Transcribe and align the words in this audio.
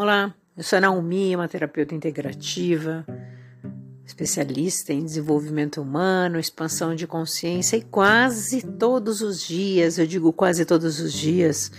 Olá, 0.00 0.32
eu 0.56 0.62
sou 0.62 0.76
a 0.76 0.80
Naomi, 0.80 1.34
uma 1.34 1.48
terapeuta 1.48 1.92
integrativa, 1.92 3.04
especialista 4.06 4.92
em 4.92 5.04
desenvolvimento 5.04 5.82
humano, 5.82 6.38
expansão 6.38 6.94
de 6.94 7.04
consciência 7.04 7.76
e 7.76 7.82
quase 7.82 8.62
todos 8.62 9.22
os 9.22 9.42
dias, 9.42 9.98
eu 9.98 10.06
digo 10.06 10.32
quase 10.32 10.64
todos 10.64 11.00
os 11.00 11.12
dias, 11.12 11.72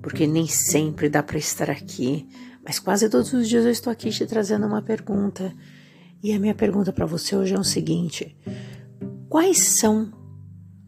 porque 0.00 0.24
nem 0.24 0.46
sempre 0.46 1.08
dá 1.08 1.20
para 1.20 1.36
estar 1.36 1.68
aqui, 1.68 2.28
mas 2.64 2.78
quase 2.78 3.08
todos 3.08 3.32
os 3.32 3.48
dias 3.48 3.64
eu 3.64 3.72
estou 3.72 3.92
aqui 3.92 4.10
te 4.10 4.24
trazendo 4.24 4.64
uma 4.64 4.80
pergunta. 4.80 5.52
E 6.22 6.32
a 6.32 6.38
minha 6.38 6.54
pergunta 6.54 6.92
para 6.92 7.06
você 7.06 7.34
hoje 7.34 7.56
é 7.56 7.58
o 7.58 7.64
seguinte: 7.64 8.36
quais 9.28 9.58
são 9.58 10.12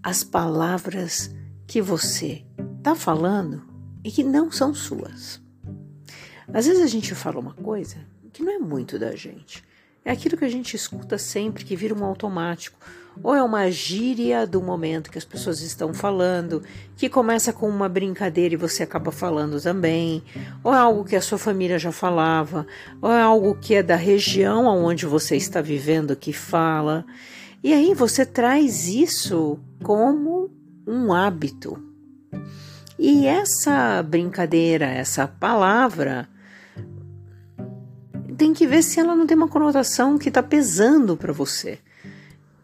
as 0.04 0.22
palavras 0.22 1.34
que 1.66 1.82
você 1.82 2.46
está 2.78 2.94
falando 2.94 3.60
e 4.04 4.10
que 4.12 4.22
não 4.22 4.52
são 4.52 4.72
suas? 4.72 5.49
Às 6.52 6.66
vezes 6.66 6.82
a 6.82 6.86
gente 6.86 7.14
fala 7.14 7.38
uma 7.38 7.54
coisa 7.54 7.96
que 8.32 8.42
não 8.42 8.52
é 8.52 8.58
muito 8.58 8.98
da 8.98 9.14
gente. 9.14 9.62
É 10.04 10.10
aquilo 10.10 10.36
que 10.36 10.44
a 10.44 10.48
gente 10.48 10.74
escuta 10.74 11.18
sempre, 11.18 11.64
que 11.64 11.76
vira 11.76 11.94
um 11.94 12.04
automático. 12.04 12.78
Ou 13.22 13.34
é 13.34 13.42
uma 13.42 13.70
gíria 13.70 14.46
do 14.46 14.62
momento 14.62 15.10
que 15.10 15.18
as 15.18 15.24
pessoas 15.24 15.60
estão 15.60 15.92
falando, 15.92 16.62
que 16.96 17.08
começa 17.08 17.52
com 17.52 17.68
uma 17.68 17.88
brincadeira 17.88 18.54
e 18.54 18.56
você 18.56 18.82
acaba 18.82 19.12
falando 19.12 19.60
também. 19.60 20.22
Ou 20.64 20.72
é 20.72 20.78
algo 20.78 21.04
que 21.04 21.16
a 21.16 21.20
sua 21.20 21.38
família 21.38 21.78
já 21.78 21.92
falava. 21.92 22.66
Ou 23.02 23.10
é 23.10 23.20
algo 23.20 23.54
que 23.54 23.74
é 23.74 23.82
da 23.82 23.96
região 23.96 24.66
onde 24.66 25.06
você 25.06 25.36
está 25.36 25.60
vivendo 25.60 26.16
que 26.16 26.32
fala. 26.32 27.04
E 27.62 27.74
aí 27.74 27.94
você 27.94 28.24
traz 28.24 28.88
isso 28.88 29.58
como 29.82 30.50
um 30.86 31.12
hábito. 31.12 31.78
E 32.98 33.26
essa 33.26 34.02
brincadeira, 34.02 34.86
essa 34.86 35.26
palavra, 35.28 36.28
tem 38.40 38.54
que 38.54 38.66
ver 38.66 38.82
se 38.82 38.98
ela 38.98 39.14
não 39.14 39.26
tem 39.26 39.36
uma 39.36 39.48
conotação 39.48 40.16
que 40.16 40.30
está 40.30 40.42
pesando 40.42 41.14
para 41.14 41.30
você. 41.30 41.78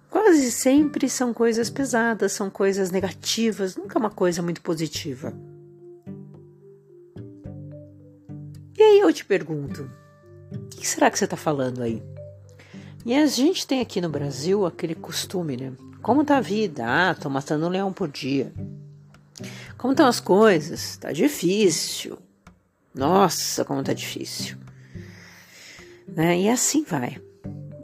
Quase 0.08 0.50
sempre 0.50 1.06
são 1.06 1.34
coisas 1.34 1.68
pesadas, 1.68 2.32
são 2.32 2.48
coisas 2.48 2.90
negativas, 2.90 3.76
nunca 3.76 3.98
uma 3.98 4.08
coisa 4.08 4.40
muito 4.40 4.62
positiva. 4.62 5.34
E 8.74 8.82
aí 8.82 9.00
eu 9.00 9.12
te 9.12 9.22
pergunto, 9.22 9.90
o 10.50 10.58
que 10.70 10.88
será 10.88 11.10
que 11.10 11.18
você 11.18 11.24
está 11.24 11.36
falando 11.36 11.82
aí? 11.82 12.02
E 13.04 13.14
a 13.14 13.26
gente 13.26 13.66
tem 13.66 13.82
aqui 13.82 14.00
no 14.00 14.08
Brasil 14.08 14.64
aquele 14.64 14.94
costume, 14.94 15.58
né? 15.58 15.74
Como 16.00 16.24
tá 16.24 16.38
a 16.38 16.40
vida? 16.40 16.84
Ah, 16.86 17.14
tô 17.14 17.28
matando 17.28 17.66
um 17.66 17.70
leão 17.70 17.92
por 17.92 18.08
dia. 18.08 18.50
Como 19.76 19.92
estão 19.92 20.06
as 20.06 20.20
coisas? 20.20 20.96
Tá 20.96 21.12
difícil. 21.12 22.16
Nossa, 22.94 23.62
como 23.62 23.82
tá 23.82 23.92
difícil. 23.92 24.56
Né? 26.16 26.40
E 26.40 26.48
assim 26.48 26.82
vai. 26.82 27.20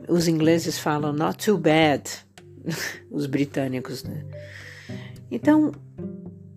Os 0.09 0.27
ingleses 0.27 0.79
falam 0.79 1.13
not 1.13 1.45
too 1.45 1.59
bad, 1.59 2.03
os 3.11 3.27
britânicos, 3.27 4.03
né? 4.03 4.25
Então, 5.31 5.73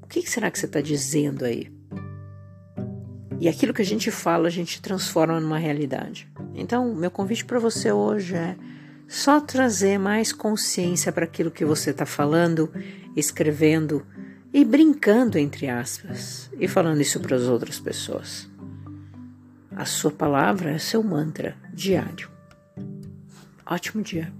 o 0.02 0.08
que 0.08 0.22
será 0.30 0.50
que 0.50 0.58
você 0.58 0.66
está 0.66 0.80
dizendo 0.80 1.44
aí? 1.44 1.70
E 3.40 3.50
aquilo 3.50 3.74
que 3.74 3.82
a 3.82 3.86
gente 3.86 4.10
fala, 4.10 4.48
a 4.48 4.52
gente 4.52 4.82
transforma 4.82 5.40
numa 5.40 5.58
realidade. 5.58 6.32
Então, 6.54 6.96
meu 6.96 7.12
convite 7.12 7.44
para 7.44 7.60
você 7.60 7.92
hoje 7.92 8.36
é 8.36 8.56
só 9.08 9.42
trazer 9.42 9.98
mais 9.98 10.32
consciência 10.32 11.12
para 11.12 11.26
aquilo 11.26 11.52
que 11.52 11.66
você 11.66 11.92
está 11.92 12.06
falando, 12.06 12.72
escrevendo 13.16 14.06
e 14.54 14.64
brincando, 14.64 15.38
entre 15.38 15.68
aspas, 15.68 16.50
e 16.58 16.68
falando 16.68 17.02
isso 17.02 17.20
para 17.20 17.36
as 17.36 17.44
outras 17.44 17.80
pessoas. 17.80 18.50
A 19.76 19.84
sua 19.84 20.10
palavra 20.10 20.72
é 20.72 20.78
seu 20.78 21.04
mantra 21.04 21.58
diário. 21.74 22.32
Ótimo 23.66 24.02
dia. 24.02 24.32